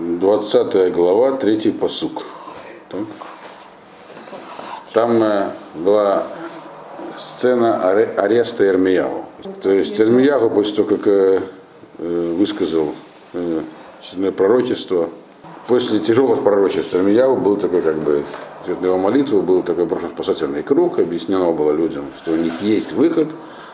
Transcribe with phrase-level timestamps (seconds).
[0.00, 2.22] 20 глава, 3 посук.
[2.88, 3.00] Так.
[4.94, 6.26] Там э, была
[7.18, 9.26] сцена аре- ареста Эрмияву.
[9.62, 11.42] То есть Эрмияву, после того, как э,
[11.98, 12.94] э, высказал
[13.34, 13.60] э,
[14.36, 15.10] пророчество,
[15.66, 18.24] после тяжелых пророчеств Эрмияву был такой, как бы,
[18.66, 22.92] на его молитву был такой брошен спасательный круг, объяснено было людям, что у них есть
[22.92, 23.28] выход,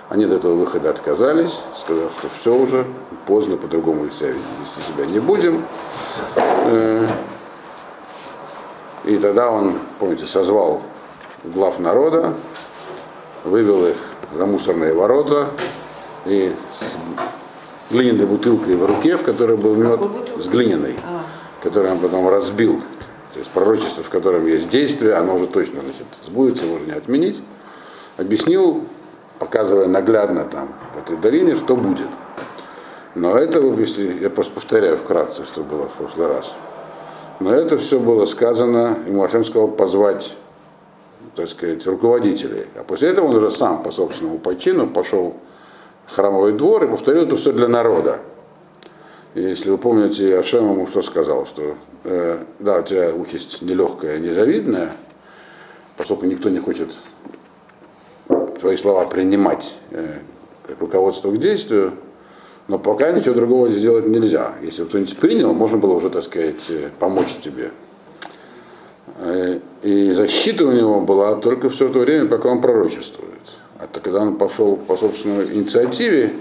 [0.08, 2.86] они от этого выхода отказались, сказав, что все уже,
[3.26, 4.34] поздно, по-другому вести
[4.80, 5.64] себя не будем.
[6.36, 7.06] Э,
[9.04, 10.82] И тогда он, помните, созвал
[11.44, 12.34] глав народа,
[13.44, 13.96] вывел их
[14.34, 15.50] за мусорные ворота
[16.24, 20.00] и с глиняной бутылкой в руке, в которой был мед,
[20.38, 20.96] с глиняной,
[21.62, 22.82] которую он потом разбил.
[23.32, 26.92] То есть пророчество, в котором есть действие, оно уже точно значит, сбудется, его уже не
[26.92, 27.40] отменить.
[28.16, 28.82] Объяснил,
[29.38, 32.08] показывая наглядно там в этой долине, что будет.
[33.14, 36.54] Но это, если я просто повторяю вкратце, что было в прошлый раз.
[37.40, 40.34] Но это все было сказано, ему Ашем сказал позвать,
[41.34, 42.66] так сказать, руководителей.
[42.76, 45.36] А после этого он уже сам по собственному почину пошел
[46.06, 48.20] в храмовый двор и повторил это все для народа.
[49.34, 54.18] И если вы помните, Ашем ему что сказал, что э, да, у тебя участь нелегкая,
[54.18, 54.92] незавидная,
[55.96, 56.90] поскольку никто не хочет
[58.66, 60.18] твои слова принимать э,
[60.66, 61.92] как руководство к действию,
[62.66, 64.54] но пока ничего другого сделать нельзя.
[64.60, 67.70] Если кто-нибудь принял, можно было уже, так сказать, э, помочь тебе.
[69.20, 73.30] Э, И защита у него была только все то время, пока он пророчествует.
[73.78, 76.32] А то, когда он пошел по собственной инициативе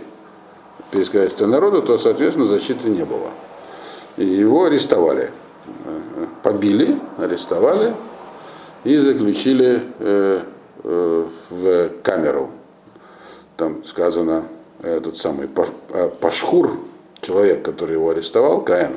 [0.90, 3.30] пересказать народу, то, соответственно, защиты не было.
[4.18, 5.30] И его арестовали.
[6.42, 7.94] Побили, арестовали
[8.84, 9.84] и заключили
[10.86, 12.52] в камеру.
[13.58, 14.44] Там сказано,
[14.84, 15.48] этот самый
[15.90, 16.80] э, Пашхур,
[17.22, 18.94] человек, который его арестовал, Каэн,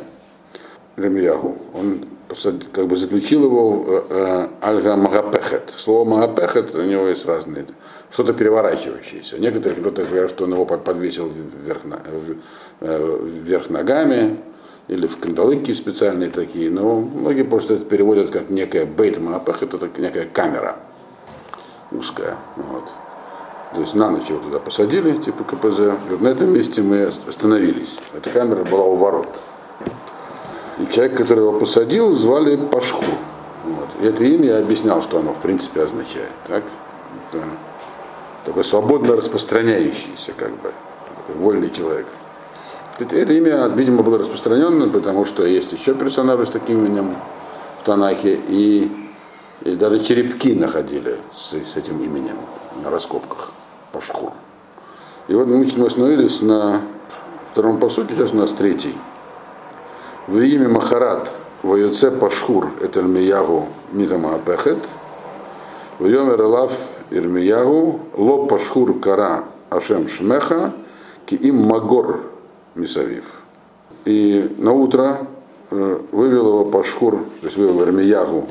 [0.96, 2.04] Ремьяху, он
[2.72, 5.72] как бы заключил его в э, Альга Магапехет.
[5.74, 7.66] Слово Магапехет у него есть разные,
[8.10, 9.38] что-то переворачивающееся.
[9.38, 11.30] Некоторые кто-то говорят, что он его под- подвесил
[11.64, 11.82] вверх,
[12.80, 14.38] э, вверх ногами,
[14.88, 19.88] или в кандалыки специальные такие, но многие просто это переводят как некая бейт Магапехет, это
[20.00, 20.76] некая камера
[21.90, 22.36] узкая.
[22.56, 22.84] Вот.
[23.74, 25.80] То есть на ночь его туда посадили, типа КПЗ.
[25.80, 27.98] И вот на этом месте мы остановились.
[28.14, 29.40] Эта камера была у ворот.
[30.78, 33.04] И человек, который его посадил, звали Пашху.
[33.64, 33.88] Вот.
[34.00, 36.30] И это имя я объяснял, что оно в принципе означает.
[36.46, 36.64] Так?
[37.30, 37.44] Это
[38.44, 40.72] такой свободно распространяющийся, как бы,
[41.16, 42.06] такой вольный человек.
[42.98, 47.16] Это, имя, видимо, было распространено, потому что есть еще персонажи с таким именем
[47.80, 48.90] в Танахе, и,
[49.62, 52.36] и даже черепки находили с, с этим именем
[52.82, 53.52] на раскопках
[53.92, 54.32] Пашхур.
[55.28, 56.82] И вот мы, остановились на
[57.50, 58.94] втором посуке, сейчас у нас третий.
[60.26, 61.32] В имя Махарат
[61.62, 64.78] Ваюце Пашхур это Ирмиягу Митама Апехет.
[65.98, 66.72] В Йомер Элав
[67.10, 70.72] Ирмиягу Ло Пашхур Кара Ашем Шмеха
[71.26, 72.22] Ки им Магор
[72.74, 73.42] Мисавив.
[74.04, 75.26] И на утро
[75.70, 78.46] вывел его Пашхур, то есть вывел Ирмиягу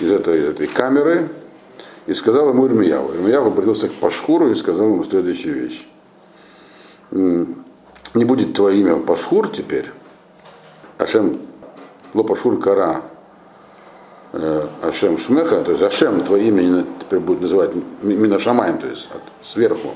[0.00, 1.28] из этой, этой камеры
[2.06, 3.14] и сказал ему Ирмиягу.
[3.14, 5.86] Ирмиягу обратился к Пашхуру и сказал ему следующую вещь.
[7.10, 9.90] Не будет твое имя Пашхур теперь,
[10.98, 11.40] Ашем
[12.14, 13.02] Лопашур Кара
[14.32, 17.70] э, Ашем Шмеха, то есть Ашем, твое имя теперь будет называть
[18.02, 19.94] Мина Шамаем, то есть от, сверху.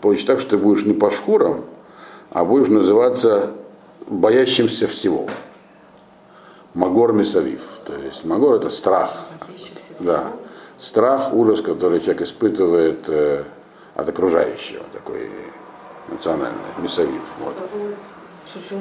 [0.00, 1.64] Получится так, что ты будешь не Пашхуром,
[2.30, 3.52] а будешь называться
[4.06, 5.28] боящимся всего.
[6.78, 7.62] Магор Мисавив.
[7.84, 9.26] То есть Магор это страх.
[9.98, 10.26] Да.
[10.78, 13.42] Страх, ужас, который человек испытывает э,
[13.96, 15.28] от окружающего, такой
[16.06, 17.22] национальный, Мисавив.
[17.40, 17.54] Вот.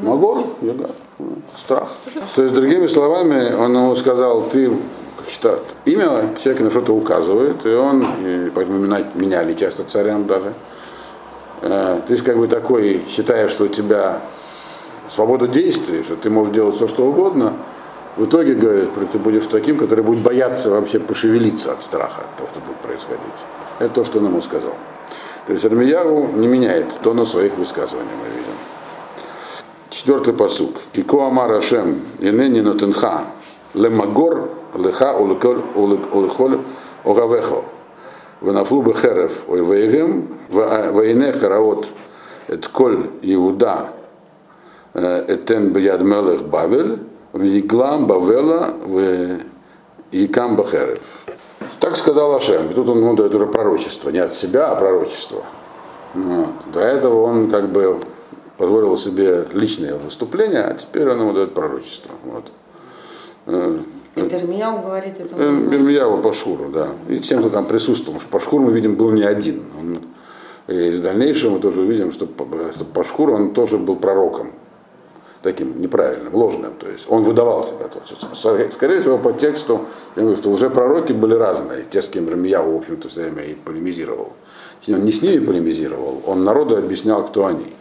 [0.03, 0.91] Магор, яга,
[1.57, 1.89] страх.
[2.35, 4.71] То есть, другими словами, он ему сказал, ты
[5.31, 8.77] что, имя человека на что-то указывает, и он, и поэтому
[9.15, 10.53] меняли часто царям даже.
[11.61, 14.21] Э, Ты как бы такой считаешь, что у тебя
[15.09, 17.53] свобода действий, что ты можешь делать все, что угодно.
[18.17, 22.49] В итоге, говорит, ты будешь таким, который будет бояться вообще пошевелиться от страха, от того,
[22.49, 23.21] что будет происходить.
[23.77, 24.73] Это то, что он ему сказал.
[25.45, 28.53] То есть Армияру не меняет тона своих высказываний, мы видим.
[29.91, 30.77] Четвертый посук.
[30.93, 33.25] Кико Амар Ашем, Инени Нотенха,
[33.75, 36.59] Лемагор, Леха Улхоль
[37.03, 37.63] Огавехо,
[38.41, 41.87] Ванафлу Бехерев, Ойвейгем, Вайне а, Хараот,
[42.47, 43.91] Этколь Иуда,
[44.95, 46.99] э, Этен Бьяд Мелех Бавель,
[47.37, 49.39] Виглам Бавела в
[50.11, 51.25] Якам Бахерев.
[51.79, 52.71] Так сказал Ашем.
[52.71, 55.43] И тут он, ну, дает уже пророчество, не от себя, а пророчество.
[56.13, 56.73] Ну, вот.
[56.73, 57.99] До этого он как бы
[58.57, 62.11] позволил себе личное выступление, а теперь он ему дает пророчество.
[62.23, 62.45] Вот.
[63.45, 63.79] Э,
[64.15, 65.35] э, Ирмияу говорит это.
[65.37, 66.89] Э, Ирмияу Пашуру, да.
[67.07, 68.19] И тем, кто там присутствовал.
[68.19, 69.63] Что Пашхур, мы видим, был не один.
[69.79, 69.99] Он,
[70.67, 74.51] и в дальнейшем мы тоже увидим, что, что Пашхур, он тоже был пророком.
[75.43, 76.73] Таким неправильным, ложным.
[76.79, 77.89] То есть он выдавал себя.
[78.71, 79.85] Скорее всего, по тексту,
[80.15, 81.85] я говорю, что уже пророки были разные.
[81.89, 84.33] Те, с кем Ирмияу, в общем-то, все время и полемизировал.
[84.87, 87.73] Он не с ними полемизировал, он народу объяснял, кто они.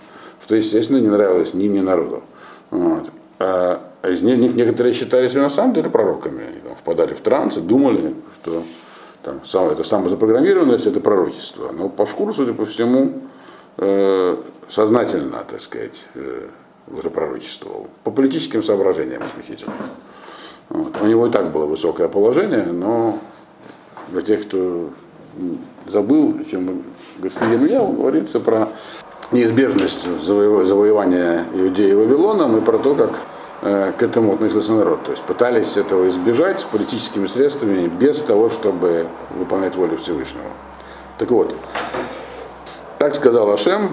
[0.43, 2.23] Что, естественно, не нравилось ни мне народу.
[2.71, 3.11] Вот.
[3.39, 6.45] А из них некоторые считались на самом деле пророками.
[6.47, 8.63] Они там, впадали в транс и думали, что
[9.23, 11.73] там, сам, это самозапрограммированность, это пророчество.
[11.73, 13.23] Но по шкуру, судя по всему,
[13.79, 14.37] э,
[14.69, 16.49] сознательно, так сказать, э,
[16.89, 17.89] уже пророчествовал.
[18.05, 19.75] По политическим соображениям исключительно.
[20.69, 21.01] Вот.
[21.01, 23.19] У него и так было высокое положение, но
[24.09, 24.91] для тех, кто
[25.87, 26.83] забыл, чем
[27.19, 28.69] господин Илья, говорится про
[29.33, 33.11] неизбежность завоевания Иудеи Вавилоном и про то, как
[33.63, 35.05] э, к этому относился народ.
[35.05, 40.51] То есть пытались этого избежать политическими средствами без того, чтобы выполнять волю Всевышнего.
[41.19, 41.55] Так вот,
[42.99, 43.91] так сказал Ашем,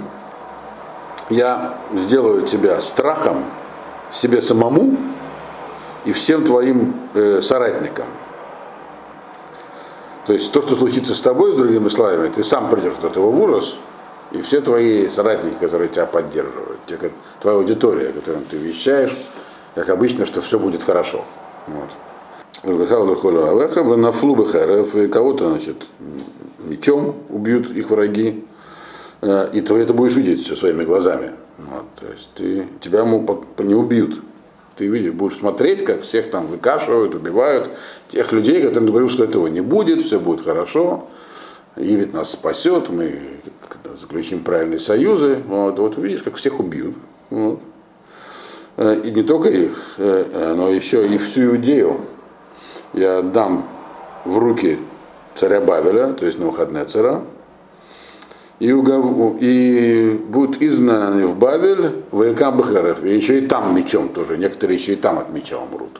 [1.33, 3.45] я сделаю тебя страхом
[4.11, 4.95] себе самому
[6.05, 8.07] и всем твоим э, соратникам.
[10.25, 13.31] То есть то, что случится с тобой, с другими словами, ты сам придешь от этого
[13.31, 13.75] в ужас,
[14.31, 16.97] и все твои соратники, которые тебя поддерживают, те,
[17.41, 19.15] твоя аудитория, которым ты вещаешь,
[19.75, 21.25] как обычно, что все будет хорошо.
[21.67, 21.89] Вот.
[25.11, 25.83] Кого-то, значит,
[26.59, 28.45] мечом убьют их враги,
[29.23, 31.31] и ты это будешь видеть все своими глазами.
[31.57, 34.21] Вот, то есть ты, тебя не убьют.
[34.75, 37.69] Ты видишь, будешь смотреть, как всех там выкашивают, убивают,
[38.09, 41.07] тех людей, которым говорил, что этого не будет, все будет хорошо.
[41.75, 43.19] Египет нас спасет, мы
[43.99, 45.39] заключим правильные союзы.
[45.47, 46.95] Вот, вот видишь, как всех убьют.
[47.29, 47.59] Вот.
[48.77, 52.01] Э, и не только их, э, но еще и всю Иудею
[52.93, 53.67] я дам
[54.25, 54.79] в руки
[55.35, 57.23] царя Бавеля, то есть на выходные цара,
[58.63, 59.35] и, угов...
[59.41, 64.93] и будут изгнаны в Бавель воякам Бахарев, и еще и там мечом тоже, некоторые еще
[64.93, 65.99] и там от меча умрут.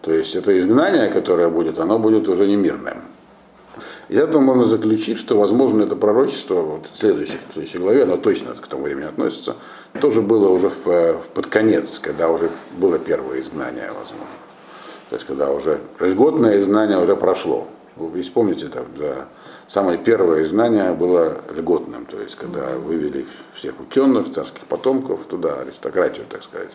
[0.00, 2.96] То есть это изгнание, которое будет, оно будет уже не мирным.
[4.08, 8.16] Из этого можно заключить, что, возможно, это пророчество, вот в следующей, в следующей главе, оно
[8.16, 9.54] точно к тому времени относится,
[10.00, 14.26] тоже было уже в, в, под конец, когда уже было первое изгнание, возможно.
[15.10, 17.68] То есть, когда уже льготное изгнание уже прошло.
[17.94, 19.28] Вы помните, там, да,
[19.72, 26.26] самое первое изгнание было льготным, то есть, когда вывели всех ученых, царских потомков туда, аристократию,
[26.28, 26.72] так сказать.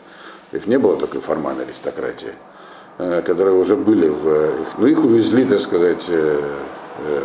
[0.51, 2.33] Их не было такой формальной аристократии,
[2.97, 4.53] э, которые уже были в...
[4.77, 6.41] Ну, их увезли, так сказать, э,
[6.99, 7.21] Э,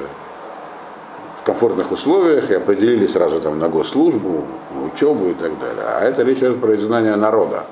[1.38, 5.82] в комфортных условиях и определили сразу там на госслужбу, на учебу и так далее.
[5.84, 7.64] А это речь идет про изгнание народа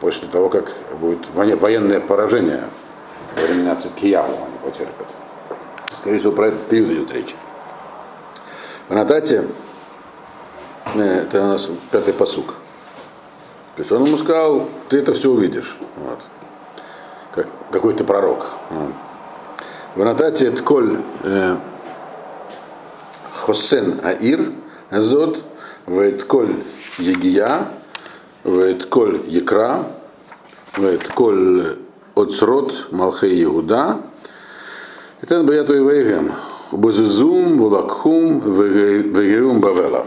[0.00, 2.64] после того, как будет военное поражение
[3.36, 5.08] во времена Циткияву они потерпят.
[6.06, 7.34] Скорее всего, про этот период идет речь.
[8.88, 9.44] В Анатате,
[10.94, 12.54] э, это у нас пятый посук.
[13.74, 15.76] То есть он ему сказал, ты это все увидишь.
[15.96, 16.20] Вот.
[17.34, 18.52] Как, какой-то пророк.
[19.96, 21.56] В Анатате это коль э,
[23.34, 24.52] Хосен Аир
[24.90, 25.42] Азот,
[25.86, 26.54] Вайтколь
[26.98, 27.66] Егия,
[28.44, 29.86] Якра,
[30.72, 31.78] в Вайтколь
[32.14, 34.02] Оцрот Малхей Иуда,
[35.22, 36.32] это Брияту и Вейгем.
[36.72, 40.06] Базузум, Вулакхум, Вегеум Бавела.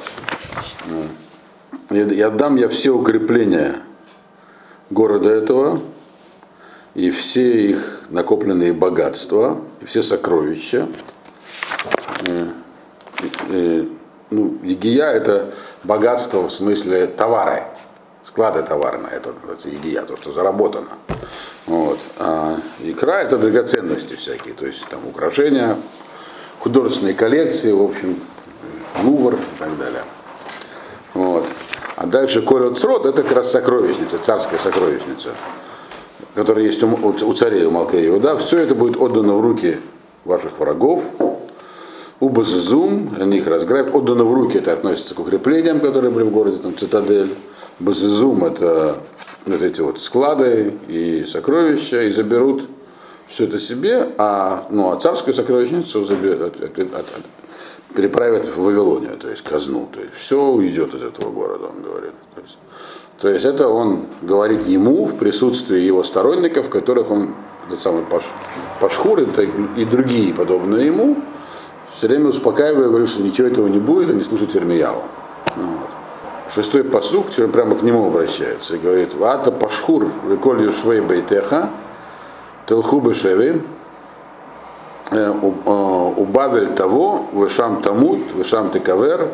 [1.89, 3.78] Я дам я все укрепления
[4.92, 5.82] города этого,
[6.94, 10.88] и все их накопленные богатства, и все сокровища.
[14.30, 15.51] Ну, егия это
[15.84, 17.63] богатство в смысле товары
[18.29, 20.89] склады товарные, это называется егия, то, что заработано.
[21.65, 22.00] Вот.
[22.17, 25.77] А икра это драгоценности всякие, то есть там украшения,
[26.59, 28.19] художественные коллекции, в общем,
[29.03, 30.03] лувр и так далее.
[31.15, 31.45] Вот.
[31.95, 35.31] А дальше Корот Срод это как раз сокровищница, царская сокровищница
[36.36, 39.79] который есть у, у царей, у Малкеева, да, все это будет отдано в руки
[40.24, 41.03] ваших врагов,
[42.19, 46.31] у Базизум, они их разграбят, отдано в руки, это относится к укреплениям, которые были в
[46.31, 47.36] городе, там, цитадель.
[47.79, 48.98] Базизум это
[49.45, 52.67] вот эти вот склады и сокровища, и заберут
[53.27, 56.55] все это себе, а, ну, а царскую сокровищницу заберут,
[57.95, 59.88] переправят в Вавилонию, то есть казну.
[59.91, 62.13] То есть все уйдет из этого города, он говорит.
[62.36, 62.57] То есть,
[63.19, 67.36] то есть это он говорит ему в присутствии его сторонников, которых он,
[67.67, 68.24] этот самый Паш,
[68.79, 71.17] Пашхур и другие подобные ему,
[71.95, 75.03] все время успокаивая, говорю, что ничего этого не будет, они слушают Ирмияву.
[75.55, 75.78] Вот.
[76.53, 81.70] Шестой посук, теперь прямо к нему обращается и говорит, Ата пашхур, веколь юшвей бейтеха,
[82.65, 83.62] телху шеви,
[85.12, 89.29] убавель того, вышам тамут, вышам текавер,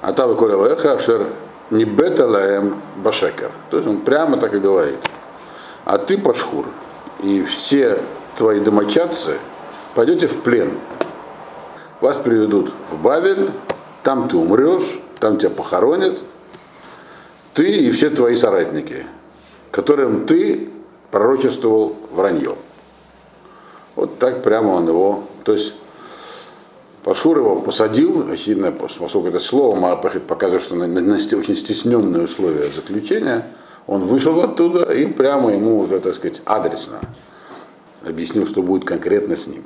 [0.00, 1.26] а та веколь авеха, авшер
[1.70, 3.50] не беталаем башекер.
[3.70, 4.98] То есть он прямо так и говорит.
[5.84, 6.66] А ты пашхур,
[7.20, 7.98] и все
[8.36, 9.38] твои домочадцы
[9.94, 10.70] пойдете в плен.
[12.00, 13.50] Вас приведут в Бавель,
[14.02, 16.18] там ты умрешь, там тебя похоронят,
[17.54, 19.06] ты и все твои соратники,
[19.70, 20.70] которым ты
[21.10, 22.56] пророчествовал вранье.
[23.94, 25.74] Вот так прямо он его, то есть
[27.04, 32.70] Пашур его посадил, очевидно, поскольку это слово Маапахит показывает, что на, на, очень стесненные условия
[32.70, 33.44] заключения,
[33.86, 37.00] он вышел оттуда и прямо ему уже, так сказать, адресно
[38.06, 39.64] объяснил, что будет конкретно с ним.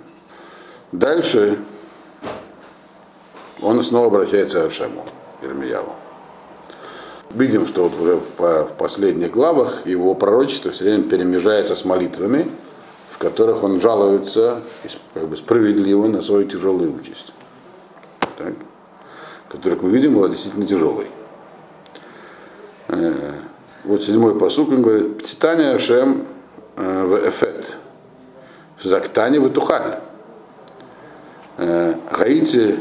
[0.93, 1.59] Дальше
[3.61, 5.05] он снова обращается к Ашему,
[5.43, 5.93] Ирмияву.
[7.31, 12.51] Видим, что вот уже в, в последних главах его пророчество все время перемежается с молитвами,
[13.11, 14.63] в которых он жалуется
[15.15, 17.33] как бы справедливо на свою тяжелую участь.
[19.49, 21.09] Которая, как мы видим, была действительно тяжелой.
[22.89, 23.33] Э,
[23.85, 26.25] вот седьмой посук, он говорит, «Птитание Ашем
[26.77, 27.77] э, в Эфет,
[28.83, 30.01] Зактане в Тухаль,
[31.57, 32.79] э, Гаити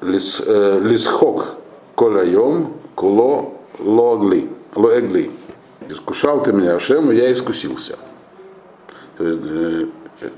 [0.00, 1.56] лисхок
[1.94, 5.30] коляйом куло логли, лоэгли.
[5.88, 7.96] Искушал ты меня Ашем, и я искусился.
[9.16, 9.86] То есть, э,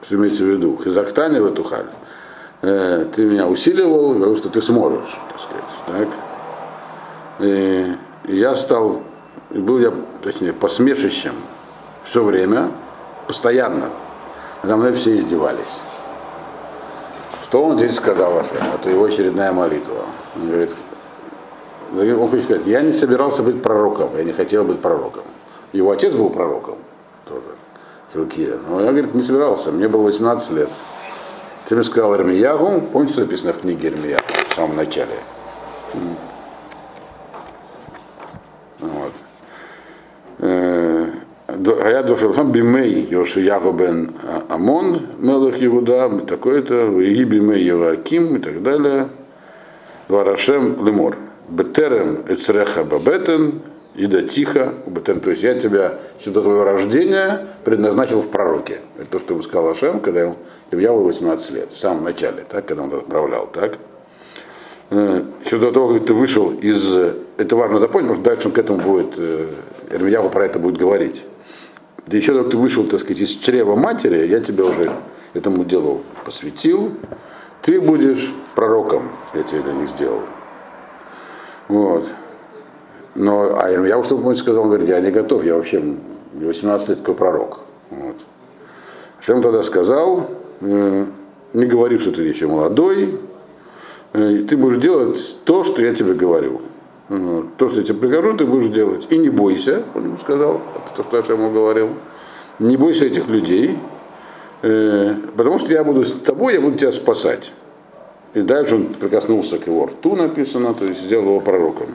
[0.02, 0.78] что имеется в виду?
[0.84, 1.66] Хизактане в эту.
[2.60, 5.64] Э, ты меня усиливал, говорил, что ты сможешь, так сказать.
[5.86, 6.08] Так?
[7.38, 9.02] И, и я стал,
[9.50, 11.32] и был я, точнее, посмешищем
[12.04, 12.72] все время,
[13.26, 13.88] постоянно.
[14.62, 15.80] Надо мной все издевались.
[17.42, 18.58] Что он здесь сказал Ашем?
[18.74, 20.04] Это его очередная молитва.
[20.36, 20.74] Он говорит,
[21.92, 25.24] он хочет сказать, я не собирался быть пророком, я не хотел быть пророком.
[25.72, 26.76] Его отец был пророком
[27.26, 27.42] тоже,
[28.12, 28.58] Хилкия.
[28.68, 30.68] Но я, говорит, не собирался, мне было 18 лет.
[31.68, 35.14] Ты мне сказал Ирмиягу, помните, что написано в книге Ирмиягу в самом начале?
[38.80, 39.12] Вот.
[40.38, 41.06] Э,
[41.46, 44.12] а я дошел сам Бимей Йошияху бен
[44.48, 48.40] Амон, Мелах Иуда, такой-то, Иги Бимей Еваким
[51.50, 53.62] Бетерем Эцреха Бабетен,
[53.96, 55.20] Ида Тихо, Бетерем.
[55.20, 58.78] То есть я тебя еще до твоего рождения предназначил в пророке.
[58.98, 60.32] Это то, что ему сказал Ашем, когда
[60.70, 63.78] я был 18 лет, в самом начале, так, когда он отправлял, так.
[64.90, 66.84] Э, еще до того, как ты вышел из...
[67.36, 69.18] Это важно запомнить, потому что дальше он к этому будет,
[69.90, 71.24] Эрмияху про это будет говорить.
[72.06, 74.90] Да еще когда ты вышел, так сказать, из чрева матери, я тебя уже
[75.34, 76.92] этому делу посвятил.
[77.62, 80.22] Ты будешь пророком, я тебе для них сделал.
[81.70, 82.04] Вот.
[83.14, 85.80] Но, а я уж что сказал, он говорит, я не готов, я вообще
[86.32, 87.60] 18 лет такой пророк.
[87.90, 88.16] Вот.
[89.20, 91.06] Шем тогда сказал, э,
[91.52, 93.20] не говори, что ты еще молодой,
[94.12, 96.62] э, ты будешь делать то, что я тебе говорю.
[97.56, 99.06] То, что я тебе прикажу, ты будешь делать.
[99.10, 101.90] И не бойся, он ему сказал, это то, что я ему говорил.
[102.58, 103.78] Не бойся этих людей,
[104.62, 107.52] э, потому что я буду с тобой, я буду тебя спасать.
[108.34, 111.88] И дальше он прикоснулся к его рту, написано, то есть сделал его пророком.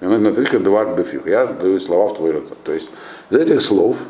[0.00, 1.26] И на третьих два бефих.
[1.26, 2.44] Я даю слова в твой рот.
[2.62, 2.88] То есть
[3.30, 4.04] из этих слов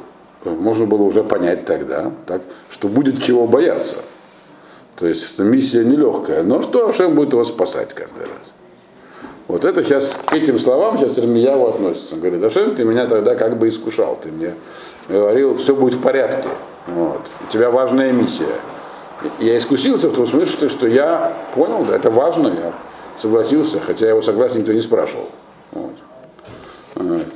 [0.45, 3.97] можно было уже понять тогда, так, что будет чего бояться.
[4.97, 8.55] То есть что миссия нелегкая, но что Ашем будет его спасать каждый раз.
[9.49, 12.15] Вот это сейчас, к этим словам сейчас Ирмияву относится.
[12.15, 14.55] Он говорит, Ашем, ты меня тогда как бы искушал, ты мне
[15.09, 16.49] говорил, все будет в порядке.
[16.87, 17.21] Вот.
[17.47, 18.57] У тебя важная миссия.
[19.39, 22.73] Я искусился в том смысле, что я понял, да, это важно, я
[23.17, 25.29] согласился, хотя его согласия никто не спрашивал.
[25.73, 25.93] Вот.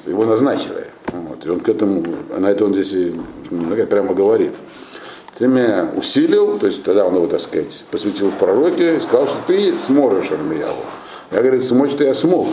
[0.06, 0.86] Его назначили.
[1.12, 1.44] Вот.
[1.44, 2.04] И он к этому,
[2.36, 3.14] на это он здесь и
[3.88, 4.54] прямо говорит.
[5.36, 9.28] Ты меня усилил, то есть тогда он его, так сказать, посвятил в пророке и сказал,
[9.28, 10.82] что ты сможешь Армияву.
[11.30, 12.48] Я, говорит, смочь-то я смог.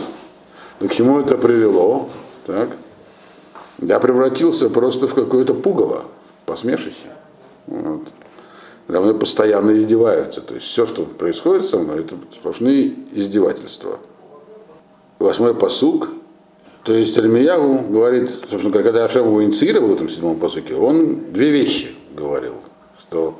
[0.78, 2.08] Но к чему это привело?
[2.46, 2.68] Так?
[3.78, 6.04] Я превратился просто в какое-то пугало,
[6.44, 7.08] посмешище.
[7.66, 8.02] Вот.
[8.88, 10.40] Надо мной постоянно издеваются.
[10.40, 13.98] То есть все, что происходит со мной, это сплошные издевательства.
[15.18, 16.08] Восьмой посук.
[16.84, 21.50] То есть Альмиягу говорит, собственно, когда Ашем его инициировал в этом седьмом посуке, он две
[21.50, 22.54] вещи говорил.
[23.00, 23.38] Что,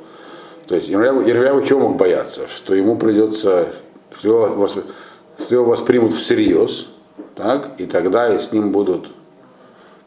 [0.67, 2.47] то есть Ирмиягу чего мог бояться?
[2.53, 3.73] Что ему придется,
[4.19, 4.77] что
[5.49, 6.87] его, воспримут всерьез,
[7.35, 9.11] так, и тогда и с ним будут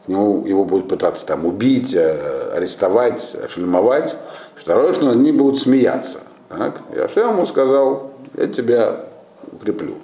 [0.09, 4.17] нему, его будут пытаться там убить, э, арестовать, шлемовать.
[4.55, 6.21] Второе, что они будут смеяться.
[6.49, 6.81] Так?
[6.93, 9.05] И Ашем ему сказал, я тебя
[9.51, 9.95] укреплю.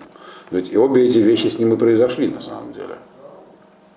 [0.51, 2.96] Ведь и обе эти вещи с ним и произошли на самом деле.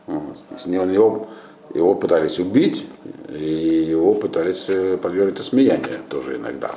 [0.06, 0.36] Вот.
[0.66, 1.28] Его,
[1.72, 2.86] его пытались убить,
[3.28, 6.72] и его пытались э, подвергнуть осмеянию тоже иногда.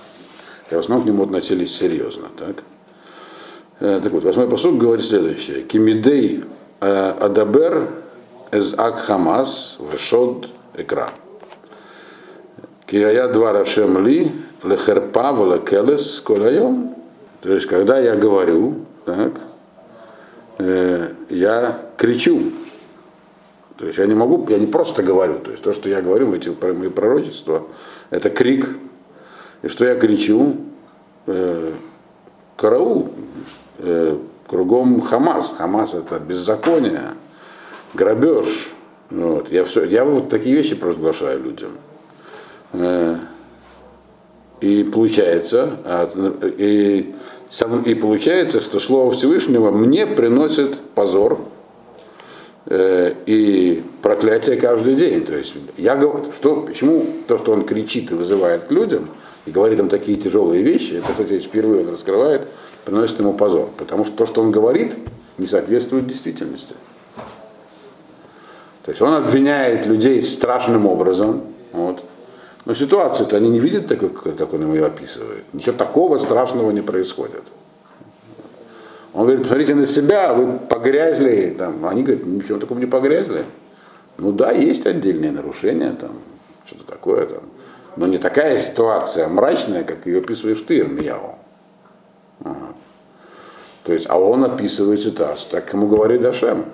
[0.66, 2.28] Хотя в основном к нему относились серьезно.
[2.38, 2.64] Так,
[3.80, 5.64] э, так вот, восьмой посуд говорит следующее.
[5.64, 6.44] Кимидей
[6.80, 7.90] э, адабер
[8.54, 11.10] эз ак хамас вешод экран.
[12.86, 14.32] Кирая два рашем ли
[14.64, 16.96] лехерпа валекелес коляйом.
[17.42, 19.34] То есть, когда я говорю, так,
[20.60, 22.52] э, я кричу.
[23.78, 25.40] То есть я не могу, я не просто говорю.
[25.40, 27.64] То есть то, что я говорю, эти мои пророчества,
[28.12, 28.78] это крик.
[29.64, 30.58] И что я кричу,
[31.26, 31.72] э,
[32.56, 33.12] караул,
[33.80, 34.18] э,
[34.48, 35.56] кругом Хамас.
[35.58, 37.16] Хамас это беззаконие,
[37.94, 38.48] грабеж.
[39.10, 39.52] Вот.
[39.52, 41.72] Я, все, я вот такие вещи провозглашаю людям.
[42.74, 43.18] Э,
[44.62, 45.78] и получается,
[46.58, 47.14] и,
[47.86, 51.40] и получается, что Слово Всевышнего мне приносит позор
[52.68, 55.26] э, и проклятие каждый день.
[55.26, 59.10] То есть я говорю, что, почему то, что он кричит и вызывает к людям,
[59.46, 62.48] и говорит им такие тяжелые вещи, это, кстати, впервые он раскрывает,
[62.86, 63.70] приносит ему позор.
[63.78, 64.94] Потому что то, что он говорит,
[65.38, 66.76] не соответствует действительности.
[68.84, 71.44] То есть он обвиняет людей страшным образом.
[71.72, 72.04] Вот.
[72.66, 75.46] Но ситуацию-то они не видят такой, как он ее описывает.
[75.54, 77.44] Ничего такого страшного не происходит.
[79.14, 81.56] Он говорит, посмотрите на себя, вы погрязли.
[81.58, 81.86] Там.
[81.86, 83.46] Они говорят, ничего такого не погрязли.
[84.18, 86.20] Ну да, есть отдельные нарушения, там,
[86.66, 87.44] что-то такое там.
[87.96, 91.36] Но не такая ситуация мрачная, как ее описываешь ты, Ирмияу.
[92.44, 92.74] Ага.
[93.84, 96.66] То есть, а он описывает ситуацию, так ему говорит Дашем.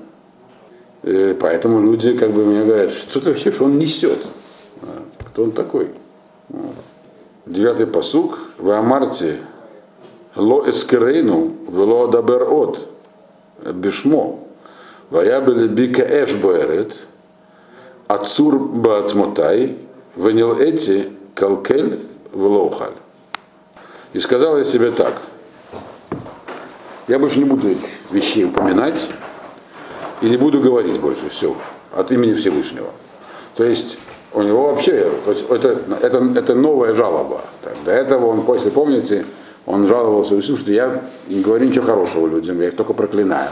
[1.04, 4.26] И поэтому люди как бы мне говорят, что ты вообще, что он несет?
[5.28, 5.90] Кто он такой?
[7.46, 8.40] Девятый посук.
[8.58, 9.40] Вы амарте
[10.36, 12.88] ло эскерейну вело дабер от
[13.74, 14.40] бишмо.
[15.10, 16.94] Ваябели бика эш боэрет
[18.08, 19.78] ацур баацмотай
[20.16, 22.00] венил эти калкель
[22.32, 22.94] влоухаль.
[24.14, 25.22] И сказал я себе так.
[27.08, 29.08] Я больше не буду этих вещей упоминать
[30.22, 31.56] и не буду говорить больше все
[31.96, 32.90] от имени Всевышнего.
[33.56, 34.00] То есть
[34.34, 37.42] у него вообще, то есть это, это, это новая жалоба.
[37.64, 39.26] Так, до этого он, если помните,
[39.66, 43.52] он жаловался Иисусу, что я не говорю ничего хорошего людям, я их только проклинаю,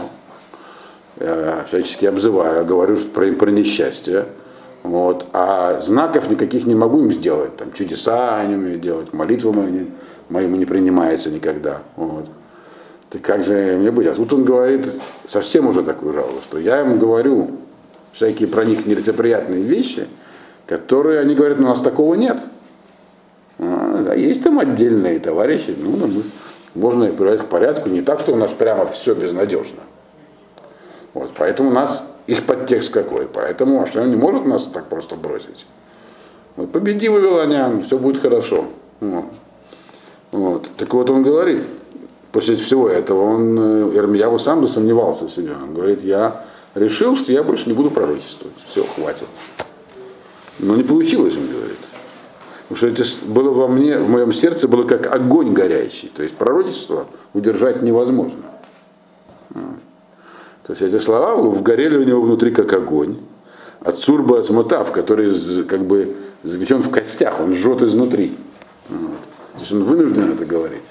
[1.20, 4.26] я всячески обзываю, говорю про, про несчастье.
[4.84, 5.26] Вот.
[5.34, 7.58] А знаков никаких не могу им сделать.
[7.58, 9.86] Там, чудеса они умеют делать, молитвы мои,
[10.30, 11.82] моему не принимается никогда.
[11.96, 12.28] Вот.
[13.10, 14.08] Так как же мне быть?
[14.08, 14.88] А тут он говорит
[15.28, 17.52] совсем уже такую жалобу, что я им говорю
[18.12, 20.08] всякие про них нелицеприятные вещи,
[20.66, 22.38] которые они говорят, у нас такого нет.
[23.60, 26.24] А, есть там отдельные товарищи, ну, ну, мы,
[26.76, 29.80] можно их приводить к порядку, не так, что у нас прямо все безнадежно.
[31.14, 33.26] Вот, поэтому у нас их подтекст какой.
[33.26, 35.66] Поэтому а он не может нас так просто бросить.
[36.58, 38.66] Мы победим Вавилонян, все будет хорошо.
[39.00, 39.26] Вот.
[40.32, 40.70] Вот.
[40.78, 41.64] Так вот он говорит,
[42.32, 45.54] после всего этого, он, э, Ирмияву сам бы сомневался в себе.
[45.62, 46.44] Он говорит, я
[46.76, 48.56] решил, что я больше не буду пророчествовать.
[48.68, 49.28] Все, хватит.
[50.60, 51.78] Но не получилось, он говорит.
[52.68, 56.12] Потому что это было во мне, в моем сердце было как огонь горящий.
[56.14, 58.44] То есть пророчество удержать невозможно.
[60.64, 63.18] То есть эти слова вгорели у него внутри как огонь.
[63.80, 68.36] От сурба смутав, который как бы заключен в костях, он жжет изнутри.
[68.90, 70.84] То есть он вынужден это говорить.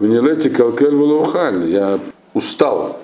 [0.00, 1.70] В Нилете Калкель Валаухаль.
[1.70, 2.00] Я
[2.32, 2.98] устал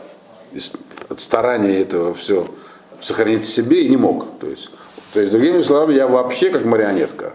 [1.10, 2.46] от старания этого все
[3.02, 4.24] сохранить в себе и не мог.
[4.40, 4.70] То есть,
[5.12, 7.34] то есть, другими словами, я вообще как марионетка.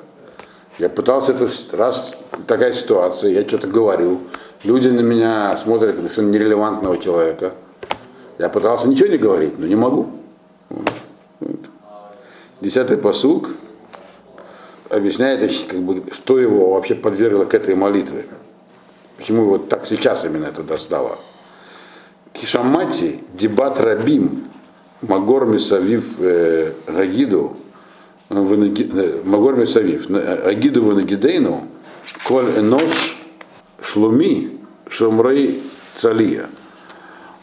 [0.79, 4.21] Я пытался это раз такая ситуация, я что-то говорю,
[4.63, 7.53] люди на меня смотрят как на нерелевантного человека.
[8.39, 10.09] Я пытался ничего не говорить, но не могу.
[11.39, 11.59] Вот.
[12.61, 13.51] Десятый посук
[14.89, 18.25] объясняет, как бы, что его вообще подвергло к этой молитве.
[19.21, 21.19] Почему его так сейчас именно это достало.
[22.33, 24.45] Кишамати, дебат рабим,
[25.03, 27.55] Магор Мисавив э, Гагиду,
[28.31, 31.67] э, Магор Мисавив, э, Агиду Ванагидейну,
[32.27, 33.19] Коль Энош
[33.79, 34.57] Шлуми,
[34.89, 35.61] Шумрей
[35.95, 36.49] Цалия.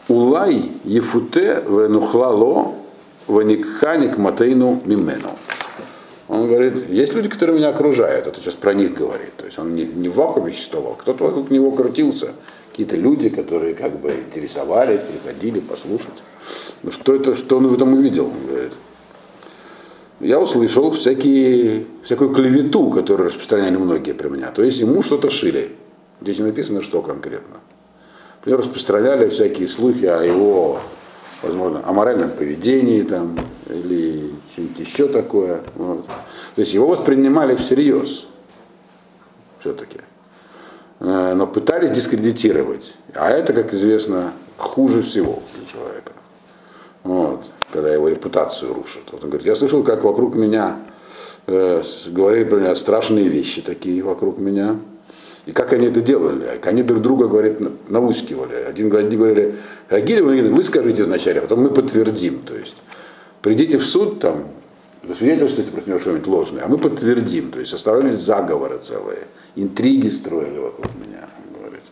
[0.09, 2.75] Улай Ефуте Венухлало
[3.27, 5.29] Ваникханик Матейну Мимену.
[6.29, 9.35] Он говорит, есть люди, которые меня окружают, это сейчас про них говорит.
[9.35, 12.33] То есть он не, не в вакууме существовал, кто-то вокруг него крутился,
[12.69, 16.23] какие-то люди, которые как бы интересовались, приходили послушать.
[16.83, 18.27] Ну что это, что он в этом увидел?
[18.27, 18.73] Он говорит,
[20.19, 24.51] я услышал всякие, всякую клевету, которую распространяли многие про меня.
[24.51, 25.71] То есть ему что-то шили.
[26.21, 27.57] Здесь не написано, что конкретно.
[28.39, 30.79] Например, распространяли всякие слухи о его,
[31.41, 33.35] возможно, аморальном поведении там,
[33.69, 35.61] или что-нибудь еще такое.
[35.75, 36.05] Вот.
[36.55, 38.25] То есть его воспринимали всерьез
[39.59, 39.99] все-таки.
[40.99, 42.95] Э, но пытались дискредитировать.
[43.13, 46.11] А это, как известно, хуже всего для человека.
[47.03, 49.03] Вот, когда его репутацию рушат.
[49.11, 50.79] Вот он говорит, я слышал, как вокруг меня
[51.47, 54.77] э, говорили про меня страшные вещи такие вокруг меня.
[55.45, 56.59] И как они это делали?
[56.63, 58.55] Они друг друга, говорят, наускивали.
[58.55, 59.55] Один, одни говорили,
[59.87, 62.39] Агиль, вы скажите вначале, а потом мы подтвердим.
[62.39, 62.75] То есть
[63.41, 64.45] придите в суд, там,
[65.07, 67.51] засвидетельствуйте против него что-нибудь ложное, а мы подтвердим.
[67.51, 71.83] То есть составлялись заговоры целые, интриги строили вокруг меня, говорит.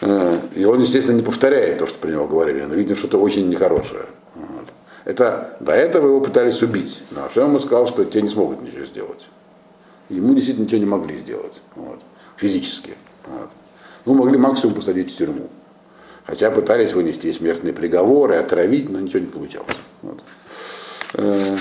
[0.00, 3.48] Э, и он, естественно, не повторяет то, что про него говорили, но видно что-то очень
[3.48, 4.06] нехорошее.
[4.34, 4.66] Вот.
[5.04, 8.86] Это, до этого его пытались убить, но Ашем ему сказал, что те не смогут ничего
[8.86, 9.28] сделать.
[10.08, 12.00] Ему действительно ничего не могли сделать, вот,
[12.36, 12.94] физически.
[13.26, 13.48] Вот.
[14.04, 15.48] Ну, могли максимум посадить в тюрьму.
[16.26, 19.76] Хотя пытались вынести смертные приговоры, отравить, но ничего не получалось.
[20.02, 20.22] Вот.
[21.14, 21.56] Э,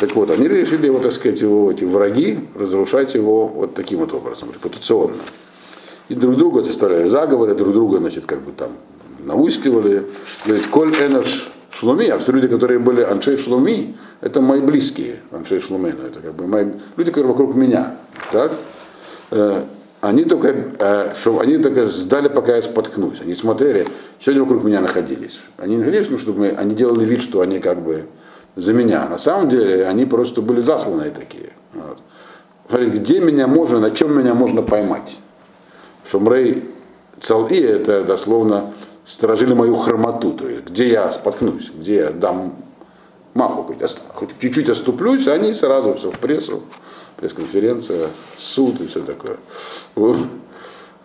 [0.00, 4.12] так вот, они решили его, так сказать, его, эти враги, разрушать его вот таким вот
[4.12, 5.16] образом, репутационно.
[6.08, 8.72] И друг друга составляли заговоры, друг друга, значит, как бы там
[9.20, 10.06] наускивали.
[10.44, 15.60] Говорит, коль энош шлуми, а все люди, которые были аншей шлуми, это мои близкие, аншей
[15.60, 17.96] шлуми, ну, это как бы мои, люди, которые вокруг меня.
[18.30, 18.52] Так?
[20.06, 23.20] Они только, э, что, они только сдали, пока я споткнусь.
[23.20, 23.86] Они смотрели,
[24.20, 25.40] сегодня вокруг меня находились.
[25.56, 28.06] Они находились, ну, чтобы мы, они делали вид, что они как бы
[28.54, 29.08] за меня.
[29.08, 31.50] На самом деле они просто были засланные такие.
[31.74, 31.98] Вот.
[32.68, 35.18] Смотрите, где меня можно, на чем меня можно поймать?
[36.08, 36.70] Шумрей
[37.20, 38.74] Цал'i это дословно
[39.06, 42.54] сторожили мою хромоту, то есть где я споткнусь, где я дам
[43.34, 43.74] маху,
[44.14, 46.62] хоть чуть-чуть оступлюсь, они сразу все в прессу,
[47.16, 49.36] пресс-конференция, суд и все такое.
[49.94, 50.18] Вот.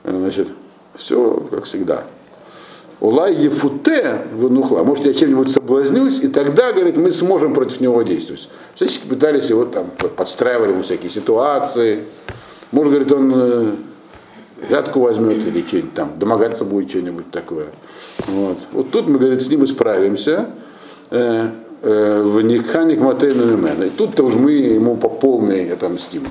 [0.03, 0.47] Значит,
[0.95, 2.05] все как всегда.
[2.99, 8.47] Улай Ефуте вынухла, может я чем-нибудь соблазнюсь, и тогда, говорит, мы сможем против него действовать.
[8.75, 12.03] Всячески пытались его там, подстраивали ему всякие ситуации.
[12.71, 13.77] Может, говорит, он
[14.69, 17.69] рядку э, возьмет или что-нибудь там, домогаться будет что-нибудь такое.
[18.27, 18.59] Вот.
[18.71, 20.51] вот тут мы, говорит, с ним исправимся.
[21.81, 26.27] Э, э, в Никханик Матейну И тут-то уж мы ему по полной отомстим.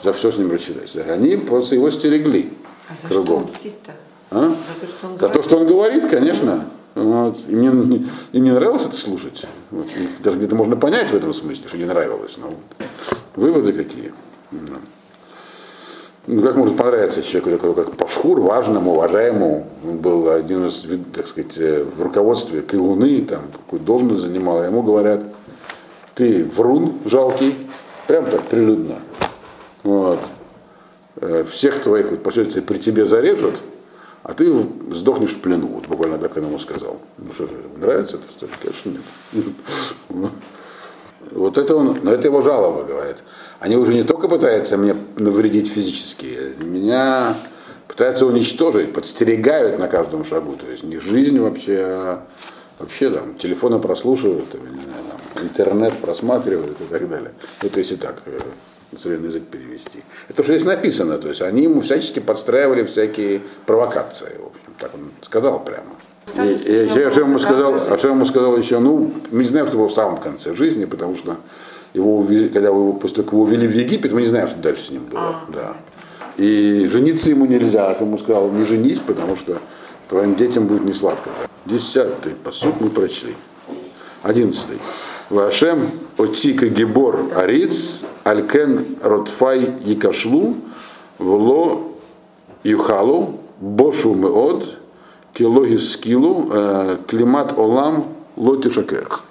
[0.00, 0.96] За все с ним рассчитались.
[0.96, 2.50] Они просто его стерегли.
[2.88, 3.44] А за кругом.
[3.44, 3.92] что мстить-то?
[4.30, 4.48] А?
[4.48, 5.36] За, то, что он За говорит.
[5.36, 6.66] то, что он говорит, конечно.
[6.94, 7.38] Вот.
[7.48, 9.44] И мне, и мне нравилось это слушать.
[9.70, 9.86] Вот.
[9.88, 12.36] И даже где-то можно понять в этом смысле, что не нравилось.
[12.38, 12.86] Но вот.
[13.36, 14.12] выводы какие.
[16.26, 19.66] Ну, как может понравиться человеку такой, как Пашхур, важному, уважаемому.
[19.84, 24.60] Он был один из, так сказать, э, в руководстве Кигуны, там, какую должность занимал.
[24.60, 25.24] А ему говорят,
[26.14, 27.56] ты врун жалкий,
[28.06, 29.00] прям так прилюдно.
[29.82, 30.20] Вот.
[31.16, 33.60] Э, всех твоих вот, последствий при тебе зарежут,
[34.22, 35.66] а ты сдохнешь в плену.
[35.66, 36.98] Вот буквально так он ему сказал.
[37.18, 38.46] Ну что же, нравится это?
[38.46, 38.92] Что Конечно,
[39.32, 40.32] нет.
[41.30, 43.18] Вот это он, но это его жалоба, говорит.
[43.60, 47.36] Они уже не только пытаются мне навредить физически, меня
[47.88, 50.56] пытаются уничтожить, подстерегают на каждом шагу.
[50.56, 52.22] То есть не жизнь вообще, а
[52.78, 57.32] вообще там телефоны прослушивают, не знаю, там, интернет просматривают и так далее.
[57.62, 58.38] Ну, то есть и так, э,
[58.92, 60.02] на современный язык перевести.
[60.28, 64.94] Это уже здесь написано, то есть они ему всячески подстраивали всякие провокации, в общем, так
[64.94, 65.96] он сказал прямо.
[66.34, 69.88] Я что ему сказал, а что ему сказал еще, ну, мы не знаем, что было
[69.88, 71.36] в самом конце жизни, потому что
[71.94, 74.86] его когда его, после того, как его увели в Египет, мы не знаем, что дальше
[74.86, 75.20] с ним было.
[75.20, 75.44] А.
[75.52, 75.76] Да.
[76.36, 79.58] И жениться ему нельзя, а ему сказал, не женись, потому что
[80.08, 81.30] твоим детям будет не сладко.
[81.66, 83.34] Десятый посуд мы прочли.
[84.22, 84.78] Одиннадцатый.
[85.28, 90.56] Вашем отика гибор ариц алькен ротфай якашлу
[91.18, 91.92] вло
[92.64, 94.78] юхалу бошу меод
[95.32, 99.24] килоги скилу э, климат олам лоти шакех.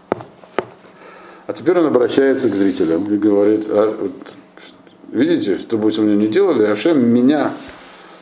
[1.47, 4.11] А теперь он обращается к зрителям и говорит, а, вот,
[5.11, 7.51] видите, что бы со мной не делали, Ашем меня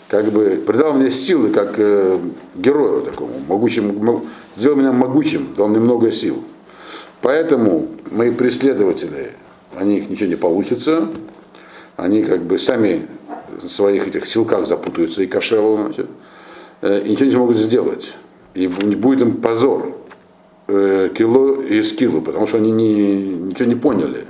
[0.08, 2.20] как бы придал мне силы, как э,
[2.56, 4.24] герою такому, могучим,
[4.58, 6.44] сделал меня могучим, дал мне много сил.
[7.22, 9.34] Поэтому мои преследователи,
[9.76, 11.10] они их ничего не получится,
[11.96, 13.06] они как бы сами
[13.62, 16.10] в своих этих силках запутаются и кошелу, значит,
[16.82, 18.14] и ничего не смогут сделать.
[18.54, 19.96] И будет им позор
[20.68, 24.26] э, кило и скилу, потому что они не, ничего не поняли.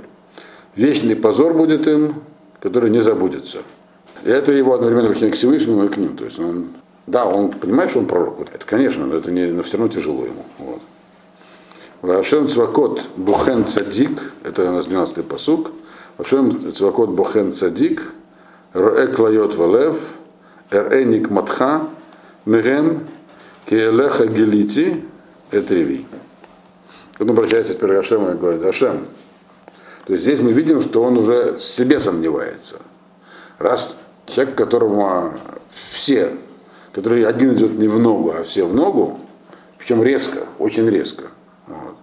[0.76, 2.14] Вечный позор будет им,
[2.60, 3.58] который не забудется.
[4.24, 6.16] И это его одновременно обращение к Всевышнему и к ним.
[6.16, 6.68] То есть он,
[7.06, 10.24] да, он понимает, что он пророк, это, конечно, но это не, но все равно тяжело
[10.24, 10.44] ему.
[10.58, 10.80] Вот.
[12.02, 15.72] Вашем Цвакот Бухен Цадик, это у нас 12-й посук.
[16.16, 18.12] Вашем Цвакот Бухен Цадик,
[18.72, 19.98] Роэк Лайот Валев,
[20.70, 21.88] Эреник Матха,
[22.50, 23.06] Мирем,
[23.66, 25.04] Келеха Гелити
[25.52, 26.04] Этреви.
[27.20, 29.06] Он обращается теперь к Ашему и говорит, Ашем,
[30.04, 32.80] то есть здесь мы видим, что он уже в себе сомневается.
[33.58, 35.34] Раз человек, которому
[35.92, 36.32] все,
[36.92, 39.20] который один идет не в ногу, а все в ногу,
[39.78, 41.26] причем резко, очень резко.
[41.68, 41.94] Вот.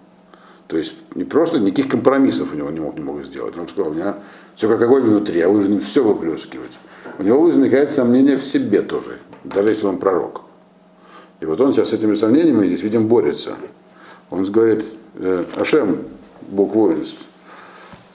[0.67, 3.57] То есть не просто никаких компромиссов у него не, мог, не могут сделать.
[3.57, 4.15] Он сказал, у меня
[4.55, 6.71] все как огонь внутри, я вынужден все выплескивать.
[7.19, 10.41] У него возникает сомнение в себе тоже, даже если он пророк.
[11.39, 13.56] И вот он сейчас с этими сомнениями здесь, видим, борется.
[14.30, 16.00] Он говорит, э, Ашем,
[16.50, 17.21] Бог воинств,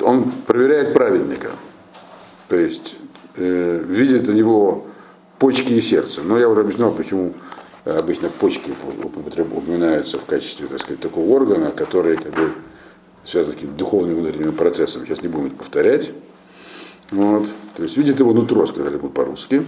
[0.00, 1.50] он проверяет праведника.
[2.48, 2.96] То есть
[3.36, 4.86] э, видит у него
[5.38, 6.22] почки и сердце.
[6.22, 7.34] Но я уже объяснял, почему
[7.84, 8.72] обычно почки
[9.38, 12.52] упоминаются в качестве, так сказать, такого органа, который как бы
[13.24, 15.04] связан с какими-то духовными внутренними процессами.
[15.04, 16.10] Сейчас не будем это повторять.
[17.10, 17.48] Вот.
[17.76, 19.64] То есть видит его нутро, сказали мы по-русски.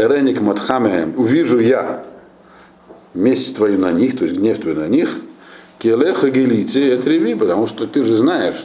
[0.00, 2.04] Эреник Матхаме, увижу я
[3.14, 5.20] месть твою на них, то есть гнев твой на них,
[5.78, 8.62] Келеха Гелити, это реви, потому что ты же знаешь,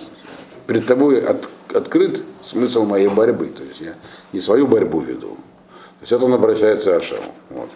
[0.67, 3.47] перед тобой от, открыт смысл моей борьбы.
[3.47, 3.95] То есть я
[4.33, 5.29] не свою борьбу веду.
[5.29, 7.33] То есть это он обращается к Ашему.
[7.49, 7.69] Вот.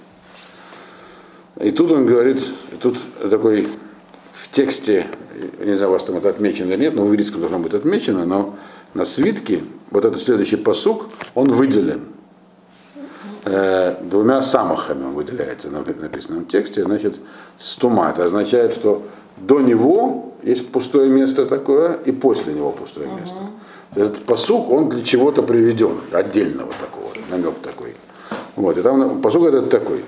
[1.61, 2.41] И тут он говорит,
[2.71, 2.97] и тут
[3.29, 3.67] такой
[4.33, 5.07] в тексте,
[5.59, 8.25] не знаю, у вас там это отмечено или нет, но в Ирицком должно быть отмечено,
[8.25, 8.55] но
[8.93, 12.01] на свитке вот этот следующий посук, он выделен.
[13.45, 16.83] Э, двумя самахами он выделяется на написанном тексте.
[16.83, 17.19] Значит,
[17.57, 18.09] стума.
[18.11, 19.03] Это означает, что
[19.37, 23.19] до него есть пустое место такое, и после него пустое uh-huh.
[23.19, 23.37] место.
[23.95, 27.95] Этот посук, он для чего-то приведен, отдельного такого, намек такой.
[28.55, 29.99] Вот, и там посук этот такой.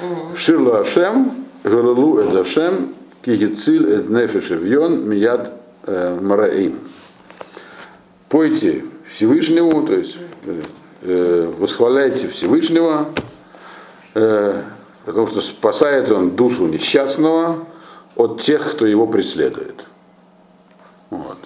[0.00, 0.36] Uh-huh.
[0.36, 5.52] Ширла Ашем, Галалу Эдашем, Кигициль Эд Нефешевьон, Мияд
[5.86, 6.78] э, Мараим.
[8.28, 10.18] Пойте Всевышнему, то есть
[11.02, 13.08] э, восхваляйте Всевышнего,
[14.14, 14.62] э,
[15.04, 17.66] потому что спасает он душу несчастного
[18.16, 19.86] от тех, кто его преследует.
[21.10, 21.38] Вот.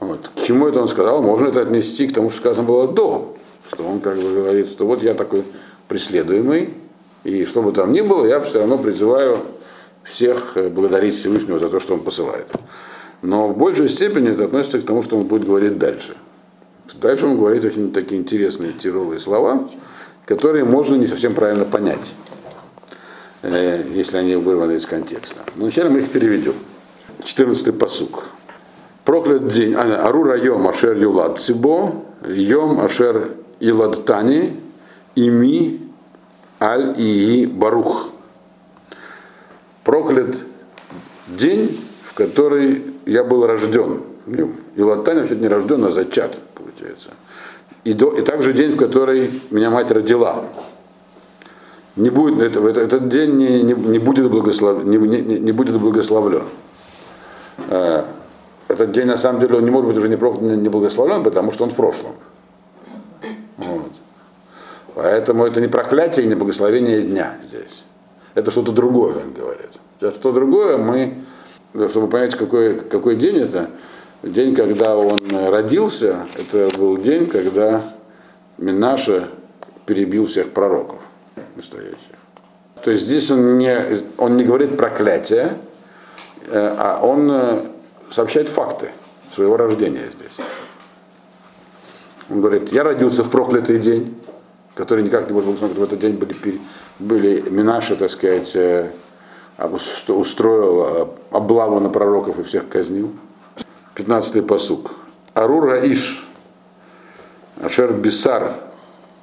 [0.00, 0.30] Вот.
[0.34, 1.22] К чему это он сказал?
[1.22, 3.34] Можно это отнести к тому, что сказано было до.
[3.72, 5.44] Что он как бы говорит, что вот я такой
[5.88, 6.74] преследуемый,
[7.24, 9.38] и что бы там ни было, я все равно призываю
[10.02, 12.46] всех э, благодарить Всевышнего за то, что он посылает.
[13.22, 16.14] Но в большей степени это относится к тому, что он будет говорить дальше.
[17.00, 19.68] Дальше он говорит очень такие интересные, тяжелые слова,
[20.26, 22.14] которые можно не совсем правильно понять,
[23.42, 25.40] э, если они вырваны из контекста.
[25.56, 26.54] Но вначале мы их переведем.
[27.24, 28.24] 14 посук.
[29.04, 29.74] Проклят день.
[29.74, 34.56] А, Арура йом ашер юлад цибо, йом ашер илад тани,
[35.14, 35.80] ими
[36.60, 38.10] аль ии барух.
[39.82, 40.36] Проклят
[41.28, 44.56] день, в который я был рожден в нем.
[44.76, 47.10] И Латань вообще не рожден, а зачат, получается.
[47.84, 50.44] И, до, и также день, в который меня мать родила.
[51.96, 55.78] Не будет, это, это, этот день не, не, не, будет, благослов, не, не, не будет
[55.78, 56.44] благословлен.
[57.68, 58.04] Э,
[58.68, 61.64] этот день, на самом деле, он не может быть уже не, не благословлен, потому что
[61.64, 62.12] он в прошлом.
[63.58, 63.92] Вот.
[64.94, 67.84] Поэтому это не проклятие не благословение дня здесь.
[68.34, 69.70] Это что-то другое, он говорит.
[70.00, 71.14] Сейчас что другое мы
[71.88, 73.70] чтобы понять, какой, какой день это,
[74.24, 77.82] день, когда он родился, это был день, когда
[78.58, 79.28] Минаша
[79.86, 81.00] перебил всех пророков
[81.56, 81.98] настоящих.
[82.82, 85.56] То есть здесь он не, он не говорит проклятие,
[86.46, 87.64] э, а он э,
[88.10, 88.90] сообщает факты
[89.32, 90.36] своего рождения здесь.
[92.30, 94.14] Он говорит, я родился в проклятый день,
[94.74, 96.60] который никак не может быть, в этот день были,
[96.98, 98.90] были Минаши, так сказать, э,
[100.08, 103.12] устроил облаву на пророков и всех казнил.
[103.94, 104.92] 15-й посук.
[105.34, 106.26] Арура Иш,
[107.60, 108.54] Ашер Бисар,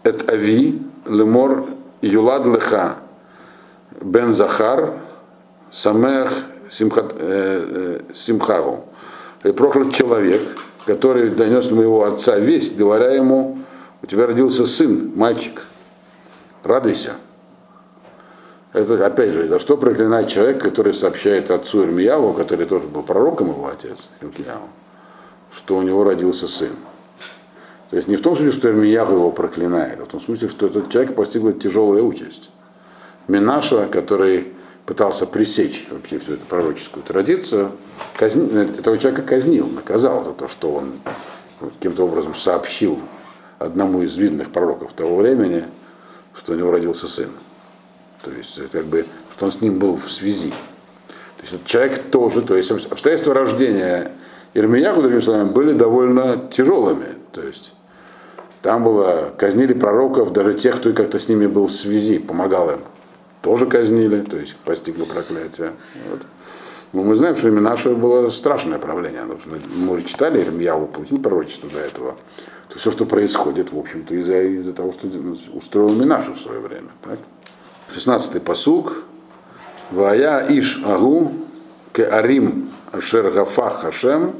[0.04, 1.66] Эт Ави, Лемор,
[2.02, 2.98] Юлад Леха,
[4.02, 4.94] Бен Захар,
[5.72, 6.32] Самех
[6.80, 8.86] э, э, Симхагу.
[9.44, 10.42] И проклят человек,
[10.86, 13.60] который донес моего отца весть, говоря ему,
[14.02, 15.64] у тебя родился сын, мальчик,
[16.64, 17.16] радуйся.
[18.74, 23.50] Это, опять же, за что проклинает человек, который сообщает отцу Ирмияву, который тоже был пророком
[23.50, 24.70] его отец, Илкияву,
[25.54, 26.72] что у него родился сын.
[27.90, 30.68] То есть не в том смысле, что Ирмияву его проклинает, а в том смысле, что
[30.68, 32.50] этот человек постигла тяжелая участь.
[33.28, 34.54] Минаша, который
[34.86, 37.72] пытался пресечь вообще всю эту пророческую традицию,
[38.18, 40.94] казни, этого человека казнил, наказал за то, что он
[41.60, 43.00] каким-то образом сообщил
[43.60, 45.66] одному из видных пророков того времени,
[46.34, 47.30] что у него родился сын.
[48.24, 50.52] То есть, как бы, что он с ним был в связи.
[51.38, 54.12] То есть, человек тоже, то есть, обстоятельства рождения
[54.54, 57.16] Ирмияху, другими словами, были довольно тяжелыми.
[57.32, 57.74] То есть,
[58.62, 62.80] Там было, казнили пророков, даже тех, кто как-то с ними был в связи, помогал им.
[63.42, 65.74] Тоже казнили, то есть постигло проклятие.
[66.10, 66.22] Вот.
[66.94, 69.24] Но мы знаем, что именно наше было страшное правление.
[69.76, 72.18] Мы уже читали, Ирмьяву получил пророчество до этого.
[72.70, 75.08] То все, что происходит, в общем-то, из-за из того, что
[75.54, 76.90] устроил Минашу в свое время.
[77.02, 77.18] Так?
[77.96, 79.04] 16-й посуг.
[79.92, 81.32] Вая иш агу
[81.94, 84.34] ке арим ашер гафах хашем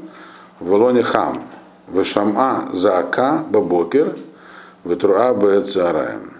[0.60, 1.42] волоне хам.
[1.88, 4.16] Вешама заака бабокер
[4.84, 6.32] ветруа бецараем.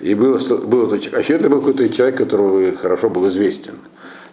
[0.00, 3.74] И был, был, еще это был какой-то человек, которого хорошо был известен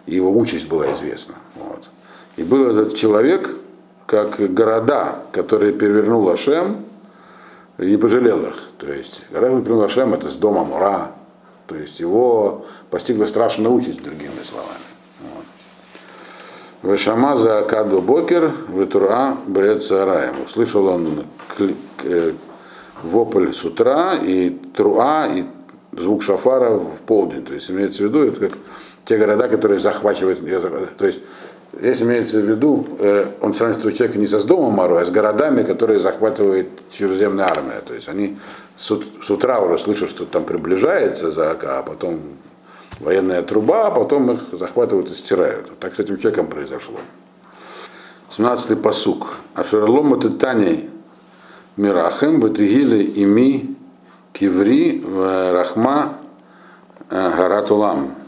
[0.06, 1.34] его участь была известна.
[1.56, 1.88] Вот.
[2.36, 3.50] И был этот человек,
[4.06, 6.84] как города, которые перевернул Ашем,
[7.78, 8.68] и не пожалел их.
[8.78, 11.12] То есть, когда перевернул Ашем, это с дома Мура,
[11.72, 14.78] то есть его постигла страшная участь, другими словами.
[16.82, 20.34] Вешама за Акаду Бокер, Ветура Беэцараем.
[20.44, 21.24] Услышал он
[22.04, 22.32] э,
[23.02, 25.44] вопль с утра, и труа, и
[25.92, 27.44] звук шафара в полдень.
[27.44, 28.58] То есть имеется в виду, это как
[29.04, 30.40] те города, которые захвачивают,
[30.98, 31.20] то есть
[31.72, 35.10] здесь имеется в виду, э, он сравнивает человека не со с домом Мару, а с
[35.10, 37.80] городами, которые захватывает чужеземная армия.
[37.86, 38.38] То есть они
[38.76, 42.20] с, утра уже слышат, что там приближается Заака, а потом
[43.00, 45.78] военная труба, а потом их захватывают и стирают.
[45.78, 46.98] Так с этим человеком произошло.
[48.30, 49.36] 17-й посук.
[49.54, 50.88] Ашерлом это Тани
[51.76, 53.76] Мирахем, Батигили ими
[54.32, 56.18] Киври Рахма
[57.10, 58.21] Гаратулам.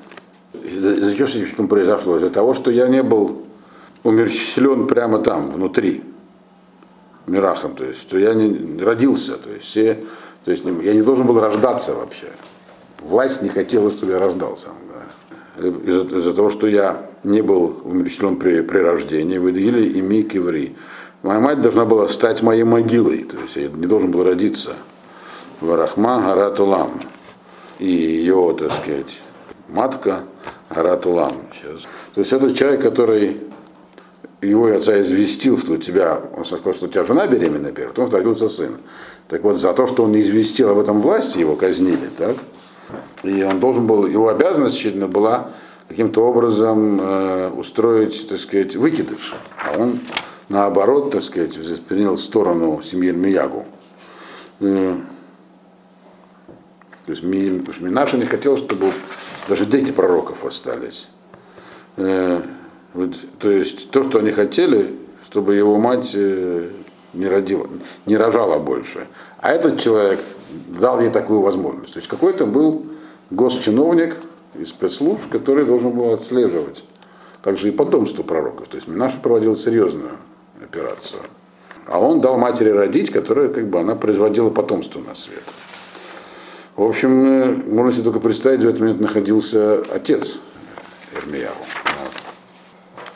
[0.65, 2.17] Зачем с этим произошло?
[2.17, 3.43] Из-за того, что я не был
[4.03, 6.03] умерщвлен прямо там, внутри,
[7.27, 10.05] мирахом, то есть, что я не родился, то есть, все,
[10.45, 12.29] то есть я не должен был рождаться вообще.
[13.01, 14.69] Власть не хотела, чтобы я рождался.
[15.59, 20.77] Из-за, из того, что я не был умерщвлен при, при рождении, выдвигали и ми киври.
[21.23, 24.75] Моя мать должна была стать моей могилой, то есть я не должен был родиться.
[25.61, 27.01] Варахма Гаратулам.
[27.79, 29.23] И ее, так сказать,
[29.69, 30.25] матка
[30.69, 31.35] Аратулам.
[31.53, 31.83] Сейчас.
[32.15, 33.41] То есть это человек, который
[34.43, 38.11] его отца известил, что у тебя, он сказал, что у тебя жена беременна первая, потом
[38.11, 38.77] родился сын.
[39.29, 42.37] Так вот, за то, что он известил об этом власти, его казнили, так?
[43.23, 45.51] И он должен был, его обязанность очевидно, была
[45.89, 49.35] каким-то образом э, устроить, так сказать, выкидыш.
[49.57, 49.99] А он,
[50.49, 53.65] наоборот, так сказать, принял сторону семьи Миягу.
[54.61, 54.97] Э,
[57.07, 58.91] то есть Минаша не хотел, чтобы
[59.49, 61.09] даже дети пророков остались.
[61.97, 62.41] Э,
[62.93, 66.71] вот, то есть то, что они хотели, чтобы его мать э,
[67.13, 67.67] не родила,
[68.07, 69.07] не рожала больше.
[69.39, 70.21] А этот человек
[70.69, 71.95] дал ей такую возможность.
[71.95, 72.87] То есть какой-то был
[73.31, 74.17] госчиновник
[74.55, 76.85] из спецслужб, который должен был отслеживать
[77.43, 78.69] также и потомство пророков.
[78.69, 80.13] То есть Минаша проводил серьезную
[80.63, 81.21] операцию.
[81.87, 85.43] А он дал матери родить, которая как бы она производила потомство на свет.
[86.77, 90.39] В общем, э, можно себе только представить, в этот момент находился отец
[91.15, 91.53] Эрмияу.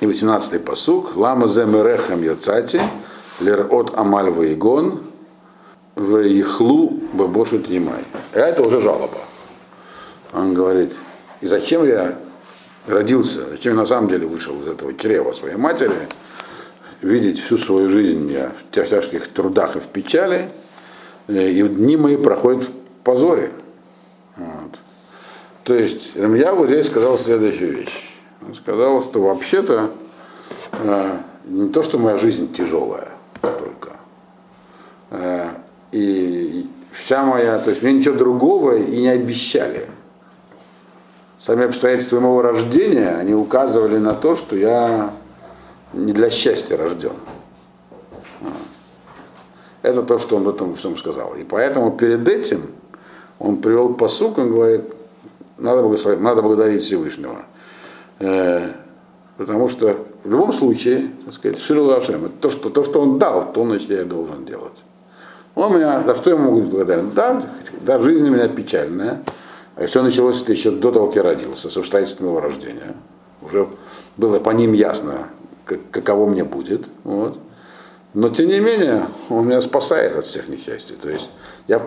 [0.00, 1.16] И 18-й посук.
[1.16, 2.80] Лама земерехам яцати,
[3.40, 5.00] лер от амаль ваигон,
[5.96, 8.04] ваихлу бабошут емай.
[8.32, 9.18] Это уже жалоба.
[10.32, 10.94] Он говорит,
[11.40, 12.16] и зачем я
[12.86, 16.06] родился, зачем я на самом деле вышел из этого чрева своей матери,
[17.02, 20.50] видеть всю свою жизнь я в тяжких трудах и в печали,
[21.26, 23.52] э, и дни мои проходят в позоре.
[24.36, 24.78] Вот.
[25.64, 28.14] То есть вот здесь сказал следующую вещь.
[28.46, 29.90] Он сказал, что вообще-то
[30.72, 33.08] э, не то, что моя жизнь тяжелая
[33.40, 33.96] только.
[35.10, 35.50] Э,
[35.92, 39.88] и вся моя, то есть мне ничего другого и не обещали.
[41.40, 45.14] Сами обстоятельства моего рождения, они указывали на то, что я
[45.92, 47.12] не для счастья рожден.
[49.82, 51.34] Это то, что он в этом всем сказал.
[51.34, 52.62] И поэтому перед этим
[53.38, 54.82] он привел посук, он говорит,
[55.58, 57.44] надо благодарить, надо благодарить Всевышнего.
[58.18, 58.72] Э,
[59.36, 63.52] потому что в любом случае, так сказать, Ширу Ашем, то что, то, что он дал,
[63.52, 64.84] то, значит, я должен делать.
[65.54, 67.10] Он меня, да что я могу быть благодарен?
[67.14, 67.42] Да,
[67.80, 69.22] да, жизнь у меня печальная.
[69.74, 72.94] А все началось это еще до того, как я родился, с обстоятельств моего рождения.
[73.42, 73.68] Уже
[74.16, 75.28] было по ним ясно,
[75.64, 76.88] как, каково мне будет.
[77.04, 77.38] Вот.
[78.14, 80.94] Но тем не менее, он меня спасает от всех несчастий.
[80.94, 81.30] То есть
[81.68, 81.80] я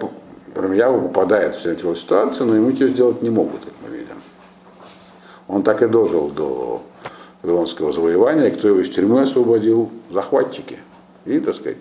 [0.56, 4.22] Рамьяву попадает в эти ситуации, но ему ничего сделать не могут, как мы видим.
[5.47, 6.84] Он так и дожил до
[7.41, 9.89] Вавилонского завоевания, кто его из тюрьмы освободил?
[10.10, 10.80] Захватчики.
[11.26, 11.78] И, так сказать,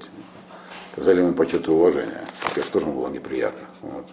[0.92, 2.22] сказали ему почет и уважение.
[2.56, 3.66] Это тоже было неприятно.
[3.82, 4.06] Вот.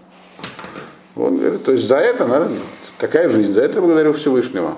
[1.15, 2.59] Он говорит, то есть за это, наверное,
[2.97, 4.75] такая жизнь, за это благодарю Всевышнего.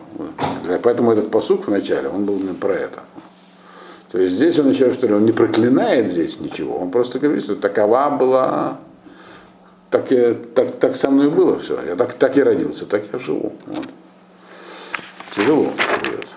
[0.83, 2.99] Поэтому этот посуд в начале, он был именно про это.
[4.11, 7.43] То есть здесь он еще что ли, он не проклинает здесь ничего, он просто говорит,
[7.43, 8.79] что такова была,
[9.89, 13.19] так, и, так, так со мной было все, я так, так и родился, так я
[13.19, 13.53] живу.
[13.65, 13.87] Вот.
[15.35, 15.71] Тяжело
[16.03, 16.27] живет.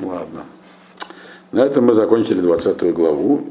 [0.00, 0.44] Ладно.
[1.52, 3.46] На этом мы закончили 20 главу.